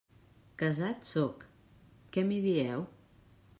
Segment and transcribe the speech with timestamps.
[0.61, 1.45] Casat sóc,
[2.17, 2.91] què m'hi dieu?